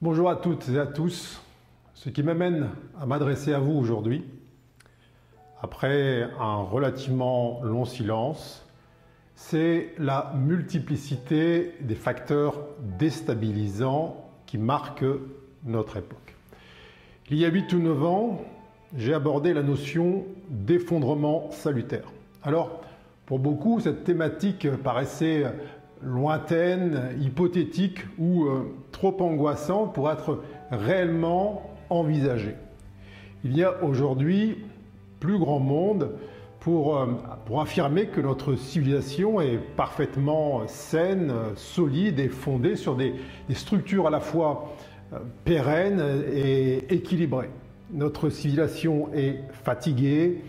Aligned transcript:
Bonjour 0.00 0.30
à 0.30 0.36
toutes 0.36 0.68
et 0.68 0.78
à 0.78 0.86
tous. 0.86 1.42
Ce 1.94 2.08
qui 2.08 2.22
m'amène 2.22 2.68
à 3.00 3.04
m'adresser 3.04 3.52
à 3.52 3.58
vous 3.58 3.72
aujourd'hui, 3.72 4.24
après 5.60 6.22
un 6.38 6.58
relativement 6.58 7.60
long 7.64 7.84
silence, 7.84 8.64
c'est 9.34 9.94
la 9.98 10.32
multiplicité 10.36 11.74
des 11.80 11.96
facteurs 11.96 12.60
déstabilisants 12.96 14.24
qui 14.46 14.56
marquent 14.56 15.18
notre 15.64 15.96
époque. 15.96 16.36
Il 17.28 17.38
y 17.38 17.44
a 17.44 17.48
8 17.48 17.72
ou 17.72 17.80
9 17.80 18.04
ans, 18.04 18.40
j'ai 18.96 19.14
abordé 19.14 19.52
la 19.52 19.64
notion 19.64 20.26
d'effondrement 20.48 21.50
salutaire. 21.50 22.12
Alors, 22.44 22.82
pour 23.26 23.40
beaucoup, 23.40 23.80
cette 23.80 24.04
thématique 24.04 24.70
paraissait 24.76 25.44
lointaine, 26.02 27.16
hypothétique 27.20 28.00
ou 28.18 28.44
euh, 28.44 28.74
trop 28.92 29.16
angoissante 29.20 29.94
pour 29.94 30.10
être 30.10 30.40
réellement 30.70 31.70
envisagée. 31.90 32.56
Il 33.44 33.56
y 33.56 33.64
a 33.64 33.82
aujourd'hui 33.82 34.64
plus 35.20 35.38
grand 35.38 35.58
monde 35.58 36.12
pour, 36.60 36.96
euh, 36.96 37.06
pour, 37.46 37.60
affirmer 37.60 38.06
que 38.06 38.20
notre 38.20 38.56
civilisation 38.56 39.40
est 39.40 39.58
parfaitement 39.76 40.66
saine, 40.66 41.32
solide 41.54 42.18
et 42.18 42.28
fondée 42.28 42.76
sur 42.76 42.96
des, 42.96 43.14
des 43.48 43.54
structures 43.54 44.06
à 44.06 44.10
la 44.10 44.20
fois 44.20 44.74
euh, 45.12 45.18
pérennes 45.44 46.02
et 46.32 46.92
équilibrées. 46.92 47.50
Notre 47.92 48.28
civilisation 48.28 49.08
est 49.14 49.38
fatiguée, 49.64 50.42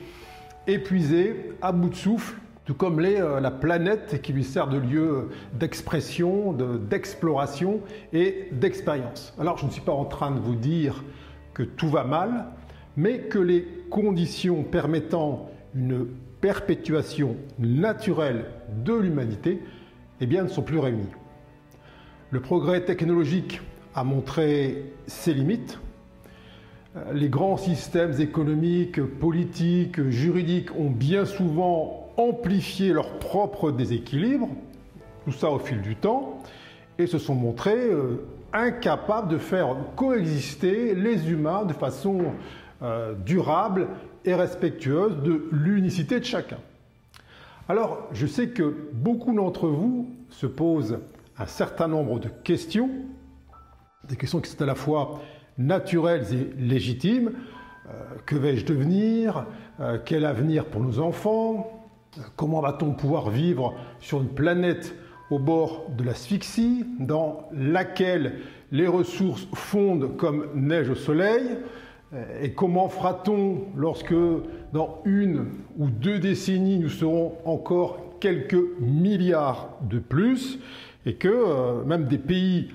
épuisée, 0.67 1.53
à 1.61 1.71
bout 1.71 1.89
de 1.89 1.95
souffle 1.95 2.35
tout 2.69 2.75
comme 2.75 2.99
l'est 2.99 3.19
euh, 3.19 3.39
la 3.39 3.49
planète 3.49 4.21
qui 4.21 4.31
lui 4.31 4.43
sert 4.43 4.67
de 4.67 4.77
lieu 4.77 5.29
d'expression, 5.53 6.53
d'exploration 6.53 7.79
et 8.13 8.47
d'expérience. 8.51 9.33
Alors 9.39 9.57
je 9.57 9.65
ne 9.65 9.71
suis 9.71 9.81
pas 9.81 9.91
en 9.91 10.05
train 10.05 10.29
de 10.29 10.39
vous 10.39 10.53
dire 10.53 11.03
que 11.55 11.63
tout 11.63 11.89
va 11.89 12.03
mal, 12.03 12.45
mais 12.95 13.21
que 13.21 13.39
les 13.39 13.67
conditions 13.89 14.61
permettant 14.61 15.49
une 15.73 16.05
perpétuation 16.41 17.37
naturelle 17.57 18.45
de 18.85 18.93
l'humanité 18.93 19.63
eh 20.21 20.27
ne 20.27 20.47
sont 20.47 20.61
plus 20.61 20.77
réunies. 20.77 21.09
Le 22.29 22.39
progrès 22.39 22.85
technologique 22.85 23.61
a 23.95 24.03
montré 24.03 24.93
ses 25.07 25.33
limites. 25.33 25.79
Euh, 26.95 27.13
les 27.13 27.29
grands 27.29 27.57
systèmes 27.57 28.21
économiques, 28.21 29.01
politiques, 29.01 30.07
juridiques 30.09 30.69
ont 30.77 30.91
bien 30.91 31.25
souvent 31.25 32.08
amplifier 32.19 32.91
leur 32.91 33.17
propre 33.17 33.71
déséquilibre, 33.71 34.49
tout 35.23 35.31
ça 35.31 35.49
au 35.49 35.57
fil 35.57 35.81
du 35.81 35.95
temps, 35.95 36.43
et 36.97 37.07
se 37.07 37.17
sont 37.17 37.33
montrés 37.33 37.77
euh, 37.77 38.27
incapables 38.51 39.29
de 39.29 39.37
faire 39.37 39.75
coexister 39.95 40.93
les 40.95 41.31
humains 41.31 41.63
de 41.63 41.71
façon 41.71 42.33
euh, 42.81 43.13
durable 43.25 43.87
et 44.25 44.35
respectueuse 44.35 45.15
de 45.23 45.47
l'unicité 45.53 46.19
de 46.19 46.25
chacun. 46.25 46.57
Alors, 47.69 48.09
je 48.11 48.27
sais 48.27 48.49
que 48.49 48.75
beaucoup 48.91 49.33
d'entre 49.33 49.67
vous 49.67 50.09
se 50.29 50.45
posent 50.45 50.99
un 51.37 51.45
certain 51.45 51.87
nombre 51.87 52.19
de 52.19 52.27
questions, 52.27 52.89
des 54.09 54.17
questions 54.17 54.41
qui 54.41 54.51
sont 54.51 54.61
à 54.61 54.65
la 54.65 54.75
fois 54.75 55.21
naturelles 55.57 56.25
et 56.33 56.61
légitimes. 56.61 57.31
Euh, 57.87 57.91
que 58.25 58.35
vais-je 58.35 58.65
devenir? 58.65 59.45
Quel 60.03 60.25
avenir 60.25 60.65
pour 60.65 60.81
nos 60.81 60.99
enfants? 60.99 61.78
Comment 62.35 62.61
va-t-on 62.61 62.91
pouvoir 62.91 63.29
vivre 63.29 63.75
sur 63.99 64.21
une 64.21 64.29
planète 64.29 64.95
au 65.29 65.37
bord 65.37 65.85
de 65.95 66.03
l'asphyxie, 66.03 66.85
dans 66.99 67.47
laquelle 67.53 68.39
les 68.71 68.87
ressources 68.87 69.47
fondent 69.53 70.17
comme 70.17 70.47
neige 70.55 70.89
au 70.89 70.95
soleil? 70.95 71.43
Et 72.41 72.53
comment 72.53 72.89
fera-t-on 72.89 73.65
lorsque 73.75 74.15
dans 74.73 75.01
une 75.05 75.45
ou 75.77 75.89
deux 75.89 76.17
décennies 76.17 76.79
nous 76.79 76.89
serons 76.89 77.33
encore 77.45 77.99
quelques 78.19 78.57
milliards 78.79 79.69
de 79.87 79.99
plus 79.99 80.59
et 81.05 81.13
que 81.13 81.27
euh, 81.27 81.83
même 81.85 82.05
des 82.05 82.17
pays 82.17 82.69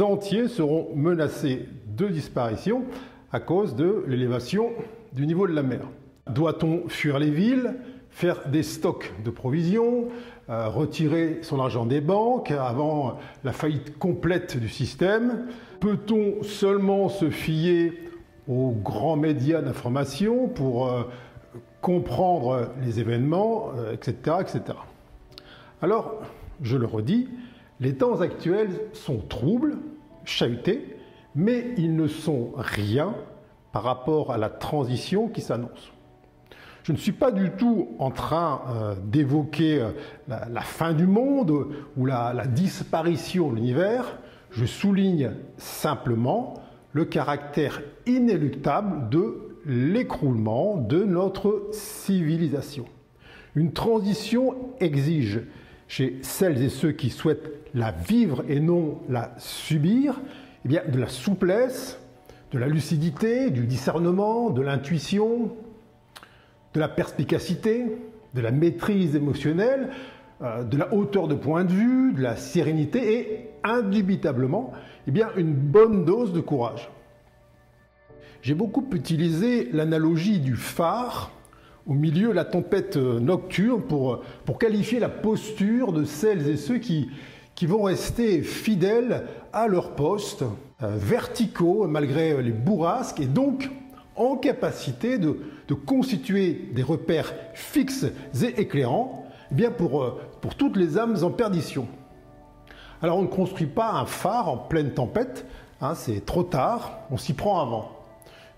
entiers 0.00 0.48
seront 0.48 0.88
menacés 0.94 1.68
de 1.96 2.08
disparition 2.08 2.84
à 3.32 3.40
cause 3.40 3.76
de 3.76 4.04
l'élévation 4.08 4.70
du 5.12 5.26
niveau 5.26 5.46
de 5.46 5.52
la 5.52 5.62
mer? 5.62 5.82
Doit-on 6.26 6.88
fuir 6.88 7.18
les 7.18 7.30
villes? 7.30 7.74
Faire 8.10 8.48
des 8.48 8.62
stocks 8.62 9.12
de 9.24 9.30
provisions, 9.30 10.08
euh, 10.48 10.68
retirer 10.68 11.38
son 11.42 11.60
argent 11.60 11.86
des 11.86 12.00
banques 12.00 12.50
avant 12.50 13.18
la 13.44 13.52
faillite 13.52 13.98
complète 13.98 14.56
du 14.56 14.68
système 14.68 15.46
Peut-on 15.78 16.42
seulement 16.42 17.08
se 17.08 17.30
fier 17.30 17.92
aux 18.48 18.72
grands 18.72 19.16
médias 19.16 19.62
d'information 19.62 20.48
pour 20.48 20.88
euh, 20.88 21.04
comprendre 21.80 22.68
les 22.84 23.00
événements, 23.00 23.70
etc., 23.92 24.14
euh, 24.26 24.40
etc. 24.40 24.62
Alors, 25.80 26.20
je 26.62 26.76
le 26.76 26.84
redis, 26.84 27.28
les 27.78 27.94
temps 27.94 28.20
actuels 28.20 28.80
sont 28.92 29.18
troubles, 29.18 29.78
chahutés, 30.24 30.96
mais 31.34 31.72
ils 31.78 31.96
ne 31.96 32.06
sont 32.06 32.52
rien 32.56 33.14
par 33.72 33.84
rapport 33.84 34.32
à 34.32 34.36
la 34.36 34.50
transition 34.50 35.28
qui 35.28 35.40
s'annonce. 35.40 35.92
Je 36.90 36.92
ne 36.92 36.98
suis 36.98 37.12
pas 37.12 37.30
du 37.30 37.50
tout 37.50 37.90
en 38.00 38.10
train 38.10 38.62
euh, 38.68 38.96
d'évoquer 39.00 39.80
euh, 39.80 39.90
la, 40.26 40.60
fin 40.60 40.92
du 40.92 41.06
monde 41.06 41.68
ou 41.96 42.04
la, 42.04 42.32
la 42.32 42.48
disparition 42.48 43.48
de 43.50 43.54
l'univers. 43.54 44.18
Je 44.50 44.64
souligne 44.64 45.30
simplement 45.56 46.54
le 46.92 47.04
caractère 47.04 47.80
inéluctable 48.06 49.08
de 49.08 49.54
l'écroulement 49.66 50.78
de 50.78 51.04
notre 51.04 51.68
civilisation. 51.70 52.86
Une 53.54 53.70
transition 53.70 54.56
exige 54.80 55.42
chez 55.86 56.18
celles 56.22 56.60
et 56.60 56.70
ceux 56.70 56.90
qui 56.90 57.10
souhaitent 57.10 57.52
la 57.72 57.92
vivre 57.92 58.42
et 58.48 58.58
non 58.58 58.98
la 59.08 59.32
subir, 59.38 60.20
eh 60.64 60.68
bien, 60.68 60.82
de 60.92 60.98
la 60.98 61.08
souplesse, 61.08 62.00
de 62.50 62.58
la 62.58 62.66
lucidité, 62.66 63.50
du 63.50 63.68
discernement, 63.68 64.50
de 64.50 64.60
l'intuition, 64.60 65.52
de 66.74 66.80
la 66.80 66.88
perspicacité, 66.88 67.84
de 68.34 68.40
la 68.40 68.50
maîtrise 68.50 69.16
émotionnelle, 69.16 69.90
euh, 70.42 70.62
de 70.62 70.76
la 70.76 70.92
hauteur 70.94 71.28
de 71.28 71.34
point 71.34 71.64
de 71.64 71.72
vue, 71.72 72.12
de 72.12 72.22
la 72.22 72.36
sérénité 72.36 73.12
et 73.12 73.50
indubitablement 73.64 74.72
eh 75.06 75.10
bien, 75.10 75.28
une 75.36 75.52
bonne 75.52 76.04
dose 76.04 76.32
de 76.32 76.40
courage. 76.40 76.90
J'ai 78.42 78.54
beaucoup 78.54 78.86
utilisé 78.92 79.68
l'analogie 79.72 80.38
du 80.38 80.56
phare 80.56 81.30
au 81.86 81.92
milieu 81.94 82.28
de 82.28 82.34
la 82.34 82.44
tempête 82.44 82.96
nocturne 82.96 83.82
pour, 83.82 84.20
pour 84.44 84.58
qualifier 84.58 84.98
la 84.98 85.08
posture 85.08 85.92
de 85.92 86.04
celles 86.04 86.48
et 86.48 86.56
ceux 86.56 86.78
qui, 86.78 87.10
qui 87.54 87.66
vont 87.66 87.82
rester 87.82 88.42
fidèles 88.42 89.26
à 89.52 89.66
leur 89.66 89.94
poste, 89.94 90.44
euh, 90.82 90.96
verticaux 90.96 91.86
malgré 91.86 92.42
les 92.42 92.52
bourrasques 92.52 93.20
et 93.20 93.26
donc 93.26 93.70
en 94.16 94.36
capacité 94.36 95.18
de, 95.18 95.38
constituer 95.86 96.70
des 96.74 96.82
repères 96.82 97.32
fixes 97.54 98.06
et 98.42 98.60
éclairants 98.60 99.24
eh 99.50 99.54
bien 99.54 99.70
pour, 99.70 100.02
euh, 100.02 100.20
pour 100.40 100.54
toutes 100.54 100.76
les 100.76 100.98
âmes 100.98 101.16
en 101.22 101.30
perdition. 101.30 101.86
Alors 103.02 103.18
on 103.18 103.22
ne 103.22 103.28
construit 103.28 103.66
pas 103.66 103.92
un 103.92 104.04
phare 104.04 104.48
en 104.48 104.56
pleine 104.56 104.92
tempête, 104.92 105.46
hein, 105.80 105.94
c'est 105.94 106.24
trop 106.26 106.42
tard, 106.42 107.00
on 107.10 107.16
s'y 107.16 107.32
prend 107.32 107.60
avant. 107.60 107.92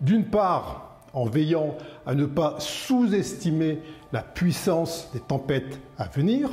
D'une 0.01 0.25
part, 0.25 0.93
en 1.15 1.27
veillant 1.27 1.77
à 2.07 2.15
ne 2.15 2.27
pas 2.27 2.57
sous-estimer 2.59 3.81
la 4.13 4.23
puissance 4.23 5.11
des 5.13 5.21
tempêtes 5.21 5.79
à 5.99 6.09
venir. 6.09 6.51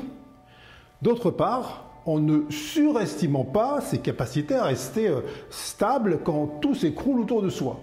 D'autre 1.01 1.31
part, 1.31 1.85
en 2.05 2.19
ne 2.19 2.49
surestimant 2.49 3.43
pas 3.43 3.81
ses 3.81 3.99
capacités 3.99 4.55
à 4.55 4.63
rester 4.65 5.07
euh, 5.07 5.21
stable 5.49 6.19
quand 6.23 6.59
tout 6.61 6.75
s'écroule 6.75 7.21
autour 7.21 7.41
de 7.41 7.49
soi. 7.49 7.79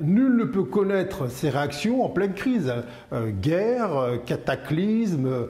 Nul 0.00 0.36
ne 0.36 0.44
peut 0.44 0.64
connaître 0.64 1.28
ces 1.30 1.50
réactions 1.50 2.04
en 2.04 2.08
pleine 2.08 2.34
crise. 2.34 2.72
Euh, 3.12 3.30
guerre, 3.30 3.96
euh, 3.96 4.16
cataclysme, 4.16 5.26
euh, 5.26 5.46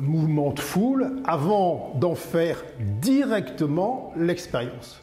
mouvement 0.00 0.50
de 0.50 0.58
foule, 0.58 1.12
avant 1.24 1.94
d'en 2.00 2.16
faire 2.16 2.64
directement 3.00 4.12
l'expérience. 4.16 5.00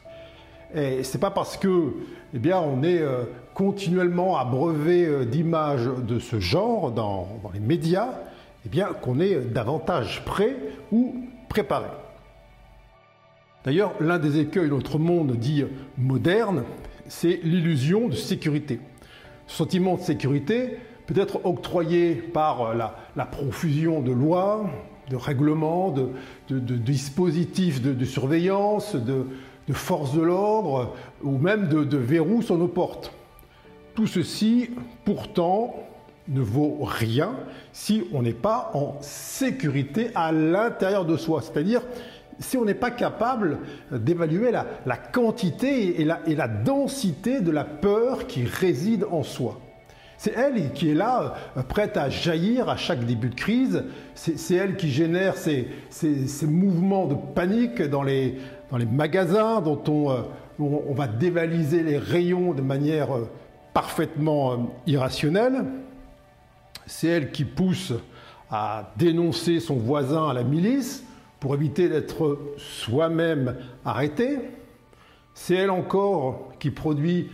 Et 0.73 1.03
c'est 1.03 1.19
pas 1.19 1.31
parce 1.31 1.55
que, 1.55 1.93
eh 2.33 2.53
on 2.53 2.83
est 2.83 3.01
continuellement 3.53 4.37
abreuvé 4.37 5.25
d'images 5.25 5.85
de 5.85 6.19
ce 6.19 6.41
genre 6.41 6.91
dans, 6.91 7.29
dans 7.41 7.51
les 7.53 7.61
médias, 7.61 8.09
eh 8.65 8.69
bien, 8.69 8.87
qu'on 8.87 9.21
est 9.21 9.35
davantage 9.35 10.25
prêt 10.25 10.57
ou 10.91 11.15
préparé. 11.47 11.87
D'ailleurs, 13.63 13.93
l'un 14.01 14.19
des 14.19 14.39
écueils 14.39 14.67
de 14.67 14.75
notre 14.75 14.99
monde 14.99 15.37
dit 15.37 15.63
moderne, 15.97 16.63
c'est 17.07 17.39
l'illusion 17.43 18.07
de 18.07 18.15
sécurité. 18.15 18.79
Ce 19.47 19.57
sentiment 19.57 19.95
de 19.95 20.01
sécurité 20.01 20.77
peut 21.05 21.19
être 21.19 21.45
octroyé 21.45 22.15
par 22.15 22.73
la, 22.75 23.25
profusion 23.25 24.01
de 24.01 24.11
lois, 24.11 24.69
de 25.09 25.15
règlements, 25.15 25.91
de, 25.91 26.09
dispositifs 26.77 27.81
de, 27.81 28.05
surveillance, 28.05 28.95
de, 28.95 29.27
de 29.67 29.73
forces 29.73 30.13
de 30.13 30.21
l'ordre 30.21 30.95
ou 31.23 31.37
même 31.37 31.69
de, 31.69 31.83
de 31.83 31.97
verrous 31.97 32.41
sur 32.41 32.57
nos 32.57 32.67
portes. 32.67 33.11
Tout 33.93 34.07
ceci, 34.07 34.71
pourtant, 35.05 35.75
ne 36.27 36.41
vaut 36.41 36.79
rien 36.81 37.35
si 37.71 38.03
on 38.11 38.21
n'est 38.23 38.33
pas 38.33 38.71
en 38.73 38.97
sécurité 39.01 40.09
à 40.15 40.31
l'intérieur 40.31 41.05
de 41.05 41.17
soi. 41.17 41.41
C'est-à-dire 41.41 41.81
si 42.39 42.57
on 42.57 42.65
n'est 42.65 42.73
pas 42.73 42.91
capable 42.91 43.59
d'évaluer 43.91 44.51
la, 44.51 44.97
quantité 44.97 46.01
et 46.01 46.05
la, 46.05 46.47
densité 46.47 47.41
de 47.41 47.51
la 47.51 47.63
peur 47.63 48.27
qui 48.27 48.45
réside 48.45 49.05
en 49.09 49.23
soi. 49.23 49.59
C'est 50.17 50.33
elle 50.33 50.71
qui 50.71 50.89
est 50.89 50.95
là, 50.95 51.35
euh, 51.57 51.61
prête 51.61 51.97
à 51.97 52.09
jaillir 52.09 52.69
à 52.69 52.77
chaque 52.77 53.05
début 53.05 53.29
de 53.29 53.35
crise. 53.35 53.83
C'est 54.13 54.55
elle 54.55 54.77
qui 54.77 54.89
génère 54.89 55.35
ces, 55.35 55.67
mouvements 56.43 57.05
de 57.05 57.15
panique 57.35 57.81
dans 57.81 58.03
les, 58.03 58.37
magasins 58.89 59.59
dont 59.61 59.81
on, 59.87 60.11
euh, 60.11 60.21
on, 60.59 60.93
va 60.93 61.07
dévaliser 61.07 61.83
les 61.83 61.97
rayons 61.97 62.53
de 62.53 62.61
manière 62.61 63.15
euh, 63.15 63.29
parfaitement 63.73 64.73
irrationnelle. 64.87 65.65
C'est 66.85 67.07
elle 67.07 67.31
qui 67.31 67.43
pousse 67.43 67.93
à 68.49 68.93
dénoncer 68.95 69.59
son 69.59 69.75
voisin 69.75 70.29
à 70.29 70.33
la 70.33 70.43
milice 70.43 71.03
pour 71.45 71.53
éviter 71.53 71.89
d'être 71.89 72.39
soi-même 72.57 73.55
arrêté. 73.85 74.39
C'est 75.35 75.53
elle 75.53 75.69
encore 75.69 76.53
qui 76.57 76.71
produit 76.71 77.29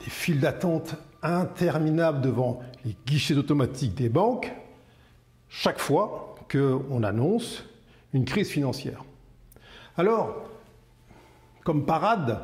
des 0.00 0.10
files 0.10 0.40
d'attente 0.40 0.96
interminables 1.22 2.20
devant 2.20 2.60
les 2.84 2.94
guichets 3.06 3.38
automatiques 3.38 3.94
des 3.94 4.10
banques 4.10 4.52
chaque 5.48 5.78
fois 5.78 6.34
qu'on 6.52 7.02
annonce 7.02 7.64
une 8.12 8.26
crise 8.26 8.50
financière. 8.50 9.02
Alors, 9.96 10.44
comme 11.64 11.86
parade, 11.86 12.40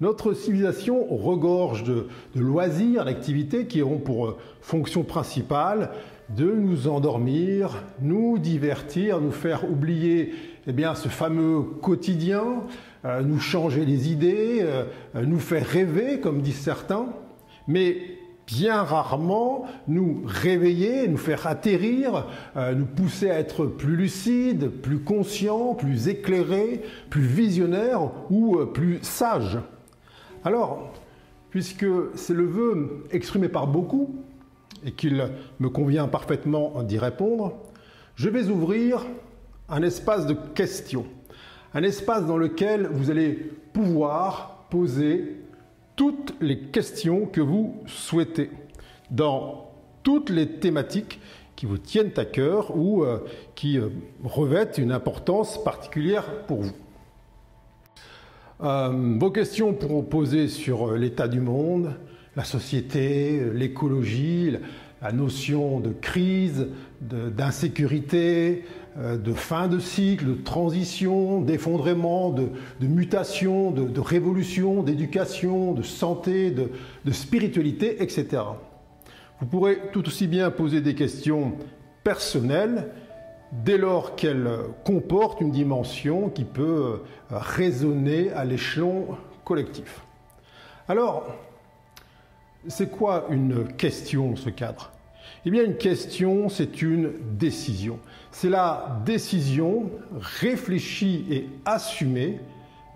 notre 0.00 0.32
civilisation 0.34 1.06
regorge 1.14 1.84
de, 1.84 2.08
de 2.34 2.40
loisirs, 2.40 3.04
d'activités 3.04 3.68
qui 3.68 3.80
ont 3.84 3.98
pour 3.98 4.38
fonction 4.60 5.04
principale 5.04 5.92
de 6.36 6.50
nous 6.50 6.88
endormir, 6.88 7.84
nous 8.00 8.38
divertir, 8.38 9.20
nous 9.20 9.32
faire 9.32 9.70
oublier 9.70 10.32
eh 10.66 10.72
ce 10.94 11.08
fameux 11.08 11.62
quotidien, 11.62 12.62
euh, 13.04 13.22
nous 13.22 13.40
changer 13.40 13.84
les 13.84 14.10
idées, 14.10 14.60
euh, 14.62 14.84
nous 15.14 15.40
faire 15.40 15.66
rêver, 15.66 16.20
comme 16.20 16.42
disent 16.42 16.60
certains, 16.60 17.06
mais 17.66 17.96
bien 18.50 18.82
rarement 18.82 19.66
nous 19.86 20.22
réveiller, 20.26 21.06
nous 21.08 21.16
faire 21.16 21.46
atterrir, 21.46 22.26
euh, 22.56 22.74
nous 22.74 22.86
pousser 22.86 23.30
à 23.30 23.38
être 23.38 23.66
plus 23.66 23.96
lucides, 23.96 24.68
plus 24.68 24.98
conscients, 24.98 25.74
plus 25.74 26.08
éclairés, 26.08 26.82
plus 27.10 27.22
visionnaires 27.22 28.10
ou 28.28 28.56
euh, 28.56 28.66
plus 28.66 28.98
sages. 29.02 29.58
Alors, 30.44 30.92
puisque 31.50 31.86
c'est 32.14 32.34
le 32.34 32.46
vœu 32.46 33.04
exprimé 33.12 33.48
par 33.48 33.66
beaucoup, 33.66 34.16
et 34.84 34.92
qu'il 34.92 35.28
me 35.58 35.68
convient 35.68 36.08
parfaitement 36.08 36.82
d'y 36.82 36.98
répondre, 36.98 37.54
je 38.16 38.28
vais 38.28 38.48
ouvrir 38.48 39.06
un 39.68 39.82
espace 39.82 40.26
de 40.26 40.34
questions, 40.54 41.06
un 41.74 41.82
espace 41.82 42.26
dans 42.26 42.36
lequel 42.36 42.88
vous 42.88 43.10
allez 43.10 43.32
pouvoir 43.72 44.66
poser 44.70 45.36
toutes 45.96 46.34
les 46.40 46.58
questions 46.58 47.26
que 47.26 47.40
vous 47.40 47.82
souhaitez, 47.86 48.50
dans 49.10 49.70
toutes 50.02 50.30
les 50.30 50.46
thématiques 50.46 51.20
qui 51.56 51.66
vous 51.66 51.78
tiennent 51.78 52.12
à 52.16 52.24
cœur 52.24 52.74
ou 52.76 53.04
euh, 53.04 53.18
qui 53.54 53.78
euh, 53.78 53.88
revêtent 54.24 54.78
une 54.78 54.92
importance 54.92 55.62
particulière 55.62 56.46
pour 56.46 56.62
vous. 56.62 56.72
Euh, 58.62 59.16
vos 59.18 59.30
questions 59.30 59.74
pourront 59.74 60.02
poser 60.02 60.48
sur 60.48 60.92
l'état 60.92 61.28
du 61.28 61.40
monde, 61.40 61.92
la 62.36 62.44
société, 62.44 63.40
l'écologie, 63.52 64.56
la 65.02 65.12
notion 65.12 65.80
de 65.80 65.90
crise, 65.90 66.68
d'insécurité, 67.00 68.64
de, 68.96 69.16
de, 69.16 69.32
fin 69.32 69.68
de 69.68 69.78
cycle, 69.78 70.26
de 70.26 70.34
transition, 70.34 71.40
d'effondrement, 71.40 72.30
de, 72.30 72.50
mutation, 72.82 73.70
de, 73.70 73.84
de 73.84 74.00
révolution, 74.00 74.82
d'éducation, 74.82 75.72
de 75.72 75.82
santé, 75.82 76.50
de, 76.50 76.70
spiritualité, 77.12 78.02
etc. 78.02 78.42
Vous 79.40 79.46
pourrez 79.46 79.78
tout 79.92 80.06
aussi 80.06 80.26
bien 80.26 80.50
poser 80.50 80.80
des 80.80 80.94
questions 80.94 81.54
personnelles 82.04 82.88
dès 83.64 83.78
lors 83.78 84.14
qu'elles 84.14 84.48
comportent 84.84 85.40
une 85.40 85.50
dimension 85.50 86.28
qui 86.28 86.44
peut 86.44 87.00
résonner 87.30 88.30
à 88.32 88.44
l'échelon 88.44 89.16
collectif. 89.44 90.02
Alors, 90.88 91.26
c'est 92.68 92.90
quoi 92.90 93.26
une 93.30 93.66
question, 93.74 94.36
ce 94.36 94.50
cadre? 94.50 94.92
Eh 95.46 95.50
bien, 95.50 95.64
une 95.64 95.76
question, 95.76 96.48
c'est 96.48 96.82
une 96.82 97.12
décision. 97.38 97.98
C'est 98.30 98.50
la 98.50 99.00
décision 99.06 99.90
réfléchie 100.20 101.24
et 101.30 101.48
assumée 101.64 102.40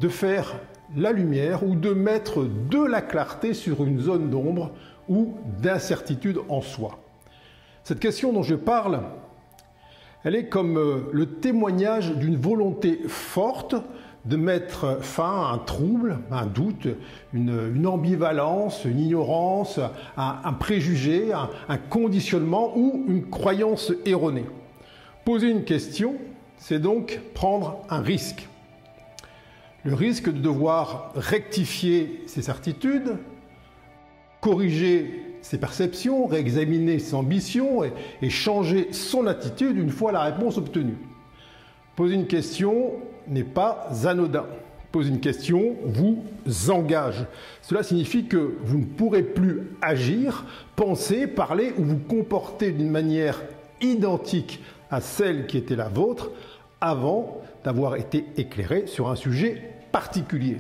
de 0.01 0.09
faire 0.09 0.61
la 0.97 1.13
lumière 1.13 1.65
ou 1.65 1.75
de 1.75 1.91
mettre 1.91 2.45
de 2.45 2.85
la 2.85 3.01
clarté 3.01 3.55
sur 3.55 3.85
une 3.85 4.01
zone 4.01 4.29
d'ombre 4.29 4.73
ou 5.09 5.35
d'incertitude 5.63 6.41
en 6.49 6.61
soi. 6.61 6.99
Cette 7.83 8.01
question 8.01 8.33
dont 8.33 8.43
je 8.43 8.55
parle, 8.55 9.01
elle 10.25 10.35
est 10.35 10.49
comme 10.49 11.09
le 11.11 11.27
témoignage 11.27 12.15
d'une 12.15 12.37
volonté 12.37 13.01
forte 13.09 13.75
de 14.25 14.37
mettre 14.37 15.03
fin 15.03 15.43
à 15.43 15.53
un 15.53 15.59
trouble, 15.59 16.19
un 16.31 16.47
doute, 16.47 16.89
une, 17.33 17.87
ambivalence, 17.87 18.85
une 18.85 18.99
ignorance, 18.99 19.79
un, 20.17 20.53
préjugé, 20.55 21.33
un, 21.33 21.51
un 21.69 21.77
conditionnement 21.77 22.77
ou 22.77 23.05
une 23.07 23.29
croyance 23.29 23.93
erronée. 24.07 24.47
Poser 25.25 25.51
une 25.51 25.65
question, 25.65 26.17
c'est 26.57 26.79
donc 26.79 27.21
prendre 27.35 27.83
un 27.91 28.01
risque. 28.01 28.49
Le 29.83 29.93
risque 29.93 30.33
de 30.33 30.41
devoir 30.41 31.13
rectifier 31.15 32.23
ses 32.27 32.41
certitudes, 32.41 33.19
corriger 34.41 35.23
ses 35.43 35.59
perceptions, 35.59 36.25
réexaminer 36.25 36.99
ses 36.99 37.15
ambitions 37.15 37.85
et, 37.85 37.93
et 38.23 38.31
changer 38.31 38.95
son 38.95 39.27
attitude 39.27 39.77
une 39.77 39.91
fois 39.91 40.11
la 40.11 40.23
réponse 40.23 40.57
obtenue. 40.57 40.97
Poser 41.97 42.15
une 42.15 42.27
question, 42.27 42.93
n'est 43.29 43.45
pas 43.45 43.89
anodin. 44.05 44.47
Poser 44.93 45.11
une 45.11 45.21
question 45.21 45.77
vous 45.85 46.25
engage. 46.69 47.27
Cela 47.63 47.83
signifie 47.83 48.27
que 48.27 48.57
vous 48.63 48.79
ne 48.79 48.85
pourrez 48.85 49.23
plus 49.23 49.73
agir, 49.83 50.45
penser, 50.77 51.27
parler 51.27 51.73
ou 51.79 51.85
vous 51.85 51.99
comporter 51.99 52.71
d'une 52.71 52.91
manière 52.91 53.43
identique 53.81 54.63
à 54.91 55.01
celle 55.01 55.47
qui 55.47 55.59
était 55.59 55.75
la 55.75 55.89
vôtre 55.89 56.31
avant 56.81 57.43
d'avoir 57.65 57.97
été 57.97 58.27
éclairé 58.37 58.87
sur 58.87 59.09
un 59.09 59.17
sujet 59.17 59.75
particulier. 59.91 60.59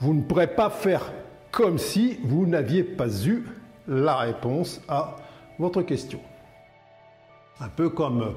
Vous 0.00 0.14
ne 0.14 0.22
pourrez 0.22 0.48
pas 0.48 0.70
faire 0.70 1.12
comme 1.50 1.78
si 1.78 2.18
vous 2.24 2.46
n'aviez 2.46 2.82
pas 2.82 3.08
eu 3.26 3.44
la 3.86 4.16
réponse 4.16 4.80
à 4.88 5.16
votre 5.58 5.82
question. 5.82 6.20
Un 7.60 7.68
peu 7.68 7.90
comme, 7.90 8.34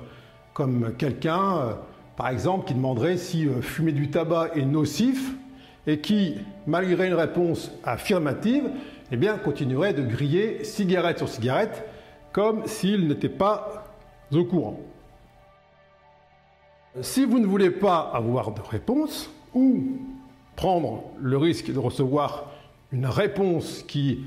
comme 0.53 0.93
quelqu'un 0.97 1.77
par 2.15 2.29
exemple, 2.29 2.65
qui 2.67 2.73
demanderait 2.73 3.17
si 3.17 3.47
euh, 3.47 3.61
fumer 3.61 3.91
du 3.91 4.09
tabac 4.09 4.51
est 4.55 4.65
nocif 4.65 5.33
et 5.87 5.99
qui, 5.99 6.35
malgré 6.67 7.07
une 7.07 7.13
réponse 7.13 7.71
affirmative, 7.83 8.69
eh 9.11 9.17
bien, 9.17 9.37
continuerait 9.37 9.93
de 9.93 10.03
griller 10.03 10.63
cigarette 10.63 11.17
sur 11.17 11.29
cigarette 11.29 11.83
comme 12.31 12.65
s'il 12.65 13.07
n'était 13.07 13.29
pas 13.29 13.95
au 14.31 14.43
courant. 14.43 14.79
Si 17.01 17.25
vous 17.25 17.39
ne 17.39 17.45
voulez 17.45 17.71
pas 17.71 18.11
avoir 18.13 18.51
de 18.51 18.61
réponse 18.61 19.31
ou 19.53 19.97
prendre 20.55 21.03
le 21.19 21.37
risque 21.37 21.71
de 21.71 21.79
recevoir 21.79 22.51
une 22.91 23.07
réponse 23.07 23.83
qui 23.83 24.23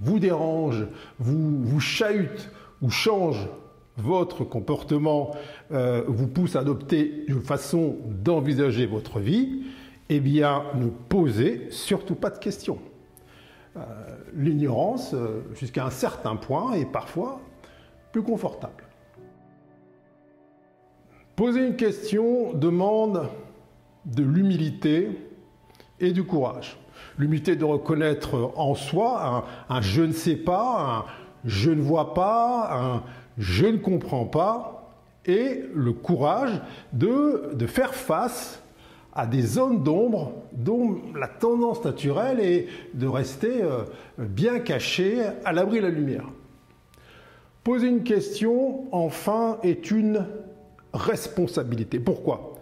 vous 0.00 0.18
dérange, 0.18 0.86
vous, 1.18 1.62
vous 1.62 1.80
chahute 1.80 2.50
ou 2.82 2.90
change 2.90 3.46
votre 3.96 4.44
comportement 4.44 5.34
euh, 5.72 6.02
vous 6.06 6.28
pousse 6.28 6.56
à 6.56 6.60
adopter 6.60 7.24
une 7.28 7.40
façon 7.40 7.96
d'envisager 8.06 8.86
votre 8.86 9.20
vie, 9.20 9.62
eh 10.08 10.20
bien, 10.20 10.64
ne 10.74 10.88
posez 10.88 11.68
surtout 11.70 12.14
pas 12.14 12.30
de 12.30 12.38
questions. 12.38 12.78
Euh, 13.76 13.80
L'ignorance, 14.34 15.14
euh, 15.14 15.42
jusqu'à 15.54 15.86
un 15.86 15.90
certain 15.90 16.36
point, 16.36 16.74
est 16.74 16.90
parfois 16.90 17.40
plus 18.12 18.22
confortable. 18.22 18.84
Poser 21.34 21.66
une 21.66 21.76
question 21.76 22.52
demande 22.52 23.28
de 24.04 24.22
l'humilité 24.22 25.10
et 26.00 26.12
du 26.12 26.24
courage. 26.24 26.78
L'humilité 27.18 27.56
de 27.56 27.64
reconnaître 27.64 28.52
en 28.56 28.74
soi 28.74 29.44
un, 29.68 29.74
un, 29.74 29.80
je 29.80 30.02
ne 30.02 30.12
sais 30.12 30.36
pas, 30.36 31.04
un 31.06 31.26
je 31.46 31.70
ne 31.70 31.80
vois 31.80 32.12
pas, 32.12 32.68
un 32.72 33.02
je 33.38 33.66
ne 33.66 33.76
comprends 33.76 34.24
pas, 34.24 34.76
et 35.26 35.64
le 35.74 35.92
courage 35.92 36.60
de, 36.92 37.50
faire 37.66 37.94
face 37.94 38.62
à 39.12 39.26
des 39.26 39.42
zones 39.42 39.82
d'ombre 39.82 40.32
dont 40.52 40.98
la 41.14 41.26
tendance 41.26 41.84
naturelle 41.84 42.38
est 42.40 42.68
de 42.94 43.06
rester 43.06 43.62
euh, 43.62 43.84
bien 44.18 44.60
caché 44.60 45.22
à 45.44 45.52
l'abri 45.52 45.78
de 45.78 45.84
la 45.84 45.90
lumière. 45.90 46.26
Poser 47.64 47.88
une 47.88 48.04
question, 48.04 48.84
enfin, 48.92 49.58
est 49.62 49.90
une 49.90 50.26
responsabilité. 50.92 51.98
Pourquoi? 51.98 52.54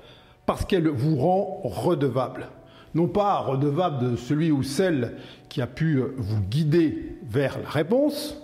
Parce 0.47 0.65
qu'elle 0.65 0.89
vous 0.89 1.17
rend 1.17 1.61
redevable. 1.65 2.49
Non 2.95 3.09
pas 3.09 3.39
redevable 3.39 4.13
de 4.13 4.17
celui 4.17 4.53
ou 4.53 4.63
celle 4.63 5.17
qui 5.49 5.61
a 5.61 5.67
pu 5.67 6.01
vous 6.17 6.41
guider 6.41 7.17
vers 7.29 7.59
la 7.61 7.69
réponse, 7.69 8.44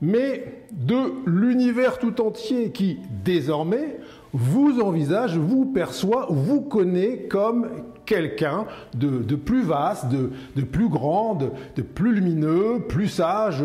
mais 0.00 0.64
de 0.72 1.12
l'univers 1.26 1.98
tout 1.98 2.20
entier 2.20 2.70
qui, 2.70 2.98
désormais, 3.24 3.98
vous 4.32 4.80
envisage, 4.80 5.38
vous 5.38 5.64
perçoit, 5.64 6.26
vous 6.28 6.60
connaît 6.60 7.22
comme 7.28 7.68
quelqu'un 8.04 8.66
de, 8.94 9.34
plus 9.34 9.62
vaste, 9.62 10.06
de, 10.08 10.62
plus 10.62 10.88
grand, 10.88 11.34
de, 11.34 11.82
plus 11.82 12.14
lumineux, 12.14 12.84
plus 12.86 13.08
sage, 13.08 13.64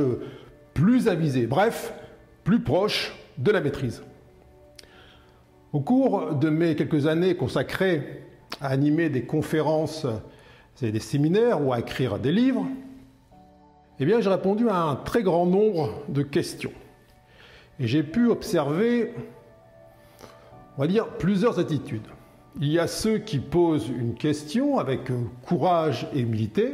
plus 0.73 1.07
avisé, 1.07 1.45
bref, 1.45 1.93
plus 2.43 2.61
proche 2.61 3.13
de 3.37 3.51
la 3.51 3.61
maîtrise. 3.61 4.01
Au 5.73 5.79
cours 5.79 6.35
de 6.35 6.49
mes 6.49 6.75
quelques 6.75 7.07
années 7.07 7.35
consacrées 7.35 8.23
à 8.59 8.67
animer 8.69 9.09
des 9.09 9.23
conférences 9.23 10.05
et 10.81 10.91
des 10.91 10.99
séminaires 10.99 11.65
ou 11.65 11.71
à 11.73 11.79
écrire 11.79 12.19
des 12.19 12.31
livres, 12.31 12.65
eh 14.01 14.05
bien, 14.05 14.19
j'ai 14.19 14.29
répondu 14.29 14.67
à 14.67 14.81
un 14.81 14.95
très 14.95 15.23
grand 15.23 15.45
nombre 15.45 15.93
de 16.09 16.23
questions. 16.23 16.73
Et 17.79 17.87
j'ai 17.87 18.03
pu 18.03 18.27
observer 18.27 19.13
on 20.77 20.81
va 20.81 20.87
dire, 20.87 21.07
plusieurs 21.07 21.59
attitudes. 21.59 22.07
Il 22.59 22.69
y 22.69 22.79
a 22.79 22.87
ceux 22.87 23.17
qui 23.19 23.39
posent 23.39 23.89
une 23.89 24.15
question 24.15 24.79
avec 24.79 25.11
courage 25.45 26.07
et 26.13 26.21
humilité, 26.21 26.73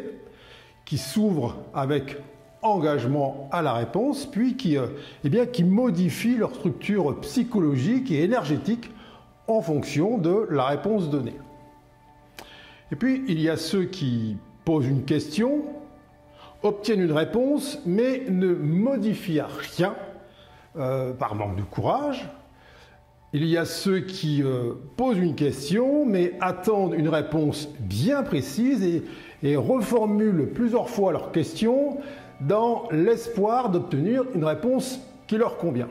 qui 0.85 0.97
s'ouvrent 0.97 1.57
avec 1.73 2.17
engagement 2.61 3.49
à 3.51 3.61
la 3.61 3.73
réponse, 3.73 4.25
puis 4.25 4.55
qui, 4.55 4.77
euh, 4.77 4.87
eh 5.23 5.29
bien, 5.29 5.45
qui 5.45 5.63
modifient 5.63 6.37
leur 6.37 6.55
structure 6.55 7.19
psychologique 7.19 8.11
et 8.11 8.23
énergétique 8.23 8.89
en 9.47 9.61
fonction 9.61 10.17
de 10.17 10.47
la 10.49 10.65
réponse 10.65 11.09
donnée. 11.09 11.35
Et 12.91 12.95
puis, 12.95 13.23
il 13.27 13.39
y 13.41 13.49
a 13.49 13.57
ceux 13.57 13.85
qui 13.85 14.37
posent 14.65 14.87
une 14.87 15.03
question, 15.03 15.65
obtiennent 16.63 17.01
une 17.01 17.11
réponse, 17.11 17.79
mais 17.85 18.23
ne 18.29 18.53
modifient 18.53 19.41
rien 19.77 19.95
euh, 20.77 21.13
par 21.13 21.35
manque 21.35 21.55
de 21.55 21.63
courage, 21.63 22.27
il 23.33 23.45
y 23.45 23.57
a 23.57 23.65
ceux 23.65 23.99
qui 23.99 24.41
euh, 24.41 24.73
posent 24.95 25.17
une 25.17 25.35
question 25.35 26.05
mais 26.05 26.33
attendent 26.39 26.93
une 26.93 27.09
réponse 27.09 27.69
bien 27.79 28.23
précise 28.23 28.83
et, 28.83 29.03
reformulent 29.55 30.49
plusieurs 30.53 30.89
fois 30.89 31.11
leur 31.11 31.31
question 31.31 31.97
dans 32.41 32.87
l'espoir 32.91 33.69
d'obtenir 33.69 34.23
une 34.33 34.43
réponse 34.43 34.99
qui 35.27 35.37
leur 35.37 35.57
convient. 35.57 35.89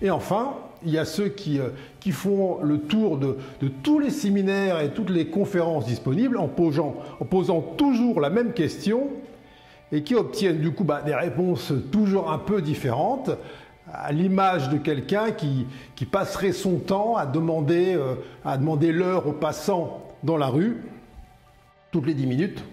Et 0.00 0.10
enfin, 0.10 0.54
il 0.84 0.90
y 0.90 0.98
a 0.98 1.04
ceux 1.04 1.28
qui, 1.28 1.58
euh, 1.58 1.68
font 2.12 2.58
le 2.62 2.80
tour 2.80 3.18
de, 3.18 3.36
tous 3.82 3.98
les 3.98 4.10
séminaires 4.10 4.80
et 4.80 4.90
toutes 4.90 5.10
les 5.10 5.26
conférences 5.26 5.86
disponibles 5.86 6.38
en 6.38 6.48
posant 6.48 7.60
toujours 7.76 8.20
la 8.20 8.30
même 8.30 8.52
question 8.52 9.08
et 9.92 10.02
qui 10.02 10.14
obtiennent 10.14 10.60
du 10.60 10.72
coup 10.72 10.84
bah, 10.84 11.02
des 11.02 11.14
réponses 11.14 11.72
toujours 11.90 12.30
un 12.30 12.38
peu 12.38 12.60
différentes 12.62 13.30
à 13.92 14.12
l'image 14.12 14.68
de 14.68 14.78
quelqu'un 14.78 15.30
qui, 15.32 15.66
passerait 16.10 16.52
son 16.52 16.78
temps 16.78 17.16
à 17.16 17.26
demander, 17.26 17.94
euh, 17.94 18.14
à 18.44 18.58
demander 18.58 18.92
l'heure 18.92 19.26
aux 19.26 19.32
passants 19.32 20.02
dans 20.22 20.36
la 20.36 20.48
rue, 20.48 20.82
toutes 21.92 22.06
les 22.06 22.14
dix 22.14 22.26
minutes, 22.26 22.64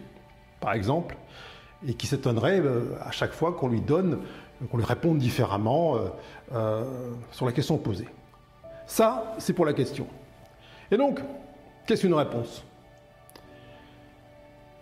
par 0.60 0.74
exemple, 0.74 1.18
et 1.88 1.94
qui 1.94 2.08
s'étonnerait 2.08 2.60
euh, 2.60 2.96
à 3.02 3.12
chaque 3.12 3.34
fois 3.34 3.54
qu'on 3.54 3.68
lui 3.68 3.82
donne, 3.82 4.20
qu'on 4.72 4.78
lui 4.78 4.86
réponde 4.86 5.18
différemment 5.18 5.98
euh, 6.54 6.84
sur 7.32 7.46
la 7.46 7.52
question 7.52 7.78
posée. 7.78 8.08
Ça, 8.88 9.36
c'est 9.38 9.54
pour 9.54 9.66
la 9.66 9.74
question. 9.74 10.08
Et 10.90 10.98
donc, 10.98 11.20
qu'est-ce 11.86 12.02
qu'une 12.02 12.14
réponse? 12.14 12.64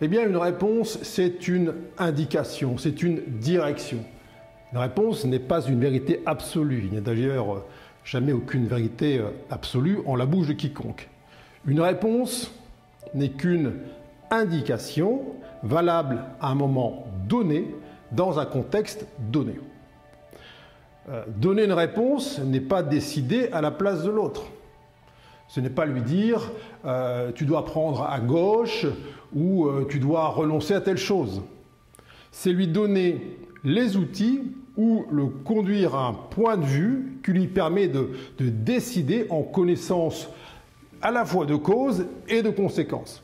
Eh 0.04 0.08
bien, 0.08 0.26
une 0.26 0.36
réponse, 0.36 0.98
c'est 1.02 1.46
une 1.46 1.74
indication, 1.96 2.76
c'est 2.76 3.04
une 3.04 3.20
direction. 3.38 3.98
La 4.72 4.80
réponse 4.80 5.24
n'est 5.24 5.38
pas 5.38 5.64
une 5.64 5.78
vérité 5.78 6.22
absolue. 6.26 6.82
Il 6.86 6.90
n'y 6.90 6.98
a 6.98 7.00
d'ailleurs 7.00 7.64
jamais 8.04 8.32
aucune 8.32 8.66
vérité 8.66 9.18
euh, 9.18 9.28
absolue 9.48 9.98
en 10.04 10.16
la 10.16 10.26
bouche 10.26 10.48
de 10.48 10.54
quiconque. 10.54 11.08
Une 11.66 11.80
réponse 11.80 12.52
n'est 13.14 13.28
qu'une 13.28 13.74
indication 14.32 15.22
valable 15.62 16.24
à 16.40 16.48
un 16.48 16.56
moment 16.56 17.06
donné 17.28 17.72
dans 18.10 18.40
un 18.40 18.46
contexte 18.46 19.06
donné. 19.30 19.60
Euh, 21.10 21.22
donner 21.28 21.62
une 21.62 21.72
réponse 21.72 22.40
n'est 22.40 22.60
pas 22.60 22.82
décider 22.82 23.50
à 23.52 23.60
la 23.60 23.70
place 23.70 24.02
de 24.02 24.10
l'autre. 24.10 24.46
Ce 25.52 25.60
n'est 25.60 25.68
pas 25.68 25.84
lui 25.84 26.00
dire 26.00 26.50
tu 27.34 27.44
dois 27.44 27.66
prendre 27.66 28.04
à 28.04 28.20
gauche 28.20 28.86
ou 29.36 29.68
tu 29.90 29.98
dois 29.98 30.28
renoncer 30.28 30.72
à 30.72 30.80
telle 30.80 30.96
chose. 30.96 31.42
C'est 32.30 32.52
lui 32.52 32.68
donner 32.68 33.36
les 33.62 33.98
outils 33.98 34.40
ou 34.76 35.04
le 35.10 35.26
conduire 35.26 35.94
à 35.94 36.08
un 36.08 36.12
point 36.14 36.56
de 36.56 36.64
vue 36.64 37.18
qui 37.22 37.32
lui 37.32 37.46
permet 37.46 37.88
de, 37.88 38.10
décider 38.38 39.26
en 39.30 39.42
connaissance 39.42 40.28
à 41.02 41.10
la 41.10 41.24
fois 41.24 41.46
de 41.46 41.56
cause 41.56 42.06
et 42.28 42.42
de 42.42 42.50
conséquences. 42.50 43.22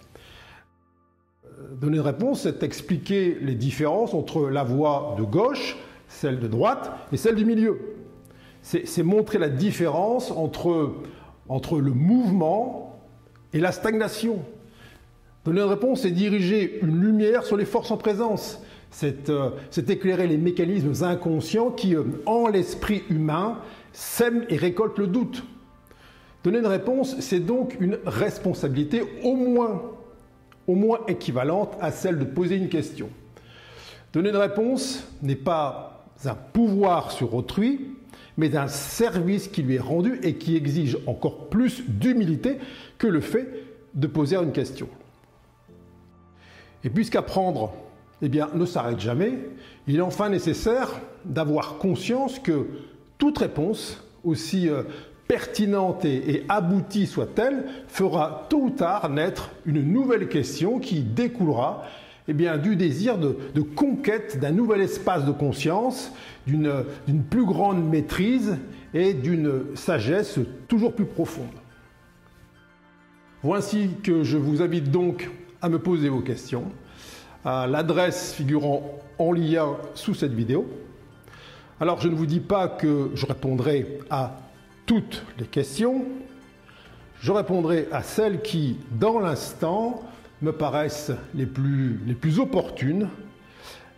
Euh, 1.46 1.74
donner 1.80 1.96
une 1.96 2.02
réponse, 2.02 2.42
c'est 2.42 2.62
expliquer 2.62 3.38
les 3.40 3.54
différences 3.54 4.14
entre 4.14 4.48
la 4.48 4.64
voie 4.64 5.14
de 5.16 5.22
gauche, 5.22 5.76
celle 6.08 6.40
de 6.40 6.48
droite 6.48 6.90
et 7.12 7.16
celle 7.16 7.36
du 7.36 7.44
milieu. 7.44 7.94
C'est 8.60 9.02
montrer 9.02 9.38
la 9.38 9.48
différence 9.48 10.30
entre, 10.30 10.92
entre 11.48 11.80
le 11.80 11.92
mouvement 11.92 13.00
et 13.52 13.60
la 13.60 13.72
stagnation. 13.72 14.40
Donner 15.44 15.60
une 15.60 15.68
réponse, 15.68 16.02
c'est 16.02 16.10
diriger 16.10 16.80
une 16.82 17.00
lumière 17.00 17.44
sur 17.44 17.56
les 17.56 17.64
forces 17.64 17.90
en 17.90 17.96
présence. 17.96 18.60
Euh, 19.02 19.50
c'est 19.70 19.90
éclairer 19.90 20.26
les 20.26 20.38
mécanismes 20.38 21.04
inconscients 21.04 21.70
qui, 21.70 21.94
euh, 21.94 22.04
en 22.26 22.48
l'esprit 22.48 23.02
humain, 23.10 23.58
sèment 23.92 24.44
et 24.48 24.56
récoltent 24.56 24.98
le 24.98 25.06
doute. 25.06 25.44
Donner 26.44 26.58
une 26.58 26.66
réponse, 26.66 27.16
c'est 27.20 27.40
donc 27.40 27.76
une 27.80 27.98
responsabilité 28.06 29.02
au 29.22 29.34
moins, 29.34 29.82
au 30.66 30.74
moins 30.74 31.00
équivalente 31.08 31.76
à 31.80 31.90
celle 31.90 32.18
de 32.18 32.24
poser 32.24 32.56
une 32.56 32.68
question. 32.68 33.08
Donner 34.12 34.30
une 34.30 34.36
réponse 34.36 35.04
n'est 35.22 35.36
pas 35.36 36.06
un 36.24 36.34
pouvoir 36.34 37.10
sur 37.10 37.34
autrui, 37.34 37.97
mais 38.38 38.56
un 38.56 38.68
service 38.68 39.48
qui 39.48 39.62
lui 39.62 39.74
est 39.74 39.80
rendu 39.80 40.18
et 40.22 40.36
qui 40.36 40.56
exige 40.56 40.96
encore 41.06 41.48
plus 41.48 41.82
d'humilité 41.86 42.58
que 42.96 43.08
le 43.08 43.20
fait 43.20 43.48
de 43.94 44.06
poser 44.06 44.36
une 44.36 44.52
question. 44.52 44.88
Et 46.84 46.88
puisqu'apprendre 46.88 47.74
eh 48.22 48.28
bien, 48.28 48.48
ne 48.54 48.64
s'arrête 48.64 49.00
jamais, 49.00 49.32
il 49.86 49.96
est 49.96 50.00
enfin 50.00 50.28
nécessaire 50.28 51.00
d'avoir 51.24 51.78
conscience 51.78 52.38
que 52.38 52.66
toute 53.18 53.38
réponse, 53.38 54.02
aussi 54.24 54.68
euh, 54.68 54.82
pertinente 55.26 56.04
et, 56.04 56.44
aboutie 56.48 57.06
soit-elle, 57.06 57.64
fera 57.86 58.46
tôt 58.48 58.62
ou 58.62 58.70
tard 58.70 59.10
naître 59.10 59.50
une 59.66 59.82
nouvelle 59.82 60.28
question 60.28 60.78
qui 60.78 61.00
découlera 61.00 61.84
eh 62.28 62.34
bien, 62.34 62.58
du 62.58 62.76
désir 62.76 63.18
de, 63.18 63.36
de 63.54 63.60
conquête 63.62 64.38
d'un 64.38 64.50
nouvel 64.50 64.82
espace 64.82 65.24
de 65.24 65.32
conscience, 65.32 66.12
d'une 66.46 66.84
plus 67.28 67.44
grande 67.44 67.82
maîtrise 67.88 68.58
et 68.94 69.14
d'une 69.14 69.74
sagesse 69.74 70.38
toujours 70.68 70.94
plus 70.94 71.06
profonde. 71.06 71.46
Voici 73.42 73.90
que 74.02 74.24
je 74.24 74.36
vous 74.36 74.62
invite 74.62 74.90
donc 74.90 75.30
à 75.62 75.68
me 75.68 75.78
poser 75.78 76.08
vos 76.08 76.20
questions 76.20 76.64
à 77.44 77.66
l'adresse 77.66 78.34
figurant 78.34 78.98
en 79.18 79.32
lien 79.32 79.76
sous 79.94 80.14
cette 80.14 80.32
vidéo. 80.32 80.66
Alors 81.80 82.00
je 82.00 82.08
ne 82.08 82.14
vous 82.14 82.26
dis 82.26 82.40
pas 82.40 82.68
que 82.68 83.10
je 83.14 83.26
répondrai 83.26 84.00
à 84.10 84.36
toutes 84.86 85.24
les 85.38 85.46
questions, 85.46 86.04
je 87.20 87.32
répondrai 87.32 87.88
à 87.92 88.02
celles 88.02 88.42
qui, 88.42 88.78
dans 88.98 89.18
l'instant, 89.20 90.02
me 90.42 90.52
paraissent 90.52 91.12
les 91.34 91.46
plus, 91.46 92.38
opportunes. 92.38 93.08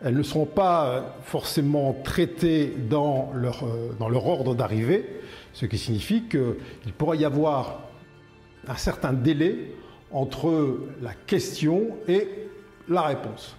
Elles 0.02 0.16
ne 0.16 0.22
seront 0.22 0.46
pas 0.46 1.16
forcément 1.24 1.94
traitées 2.04 2.74
dans 2.88 3.32
leur, 3.34 3.64
dans 3.98 4.08
leur 4.08 4.26
ordre 4.26 4.54
d'arrivée, 4.54 5.20
ce 5.52 5.66
qui 5.66 5.76
signifie 5.76 6.22
qu'il 6.22 6.92
pourrait 6.96 7.18
y 7.18 7.24
avoir 7.24 7.80
un 8.66 8.76
certain 8.76 9.12
délai 9.12 9.74
entre 10.10 10.78
la 11.02 11.12
question 11.12 11.96
et 12.08 12.28
la 12.88 13.02
réponse. 13.02 13.56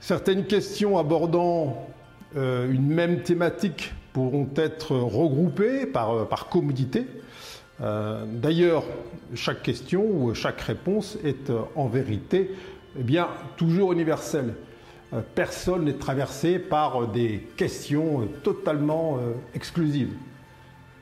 Certaines 0.00 0.46
questions 0.46 0.98
abordant 0.98 1.86
euh, 2.36 2.70
une 2.70 2.88
même 2.88 3.22
thématique 3.22 3.92
pourront 4.12 4.48
être 4.56 4.96
regroupées 4.96 5.86
par, 5.86 6.10
euh, 6.12 6.24
par 6.24 6.48
commodité 6.48 7.06
Euh, 7.82 8.24
d'ailleurs, 8.26 8.84
chaque 9.34 9.62
question 9.62 10.04
ou 10.04 10.34
chaque 10.34 10.60
réponse 10.60 11.16
est 11.24 11.50
euh, 11.50 11.60
en 11.76 11.86
vérité 11.86 12.50
eh 12.98 13.02
bien, 13.02 13.28
toujours 13.56 13.92
universelle. 13.92 14.54
Euh, 15.12 15.20
personne 15.34 15.84
n'est 15.84 15.94
traversé 15.94 16.58
par 16.58 17.08
des 17.08 17.48
questions 17.56 18.28
totalement 18.42 19.18
exclusives. 19.54 20.12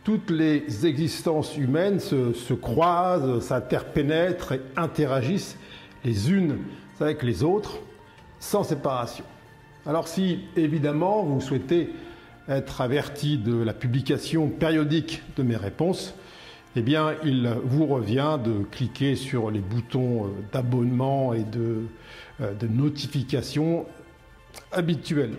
Toutes 0.04 0.30
les 0.30 0.86
existences 0.86 1.56
humaines 1.56 2.00
se, 2.00 2.32
se 2.32 2.54
croisent, 2.54 3.40
s'interpénètrent 3.40 4.52
et 4.52 4.60
interagissent 4.76 5.58
les 6.04 6.30
unes 6.30 6.58
avec 7.00 7.22
les 7.22 7.42
autres 7.42 7.78
sans 8.38 8.62
séparation. 8.62 9.24
Alors 9.84 10.08
si 10.08 10.40
évidemment 10.56 11.22
vous 11.22 11.40
souhaitez 11.40 11.90
être 12.48 12.80
averti 12.80 13.36
de 13.36 13.56
la 13.56 13.74
publication 13.74 14.48
périodique 14.48 15.22
de 15.36 15.42
mes 15.42 15.56
réponses, 15.56 16.14
eh 16.78 16.82
bien, 16.82 17.16
il 17.24 17.48
vous 17.64 17.86
revient 17.86 18.38
de 18.42 18.62
cliquer 18.62 19.16
sur 19.16 19.50
les 19.50 19.58
boutons 19.58 20.26
euh, 20.26 20.28
d'abonnement 20.52 21.34
et 21.34 21.42
de, 21.42 21.86
euh, 22.40 22.54
de 22.54 22.68
notification 22.68 23.84
habituels. 24.70 25.34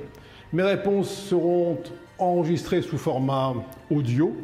Mes 0.52 0.64
réponses 0.64 1.10
seront 1.10 1.82
enregistrées 2.18 2.82
sous 2.82 2.98
format 2.98 3.54
audio, 3.90 4.36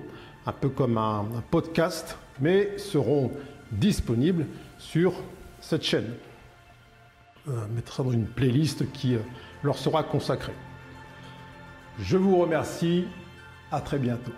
un 0.45 0.53
peu 0.53 0.69
comme 0.69 0.97
un, 0.97 1.25
podcast, 1.51 2.17
mais 2.39 2.77
seront 2.77 3.29
disponibles 3.73 4.45
sur 4.77 5.13
cette 5.59 5.83
chaîne. 5.83 6.13
Euh, 7.49 7.67
mettre 7.75 7.93
ça 7.93 8.03
dans 8.03 8.11
une 8.11 8.27
playlist 8.27 8.89
qui 8.93 9.17
leur 9.63 9.77
sera 9.77 10.03
consacrée. 10.03 10.55
Je 11.99 12.15
vous 12.15 12.37
remercie, 12.37 13.03
à 13.69 13.81
très 13.81 13.99
bientôt. 13.99 14.31